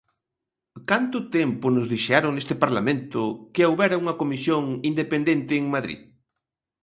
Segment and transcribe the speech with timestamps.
[0.89, 3.21] ¿Canto tempo nos dixeron neste Parlamento
[3.53, 5.99] que houbera unha comisión independente en Madrid?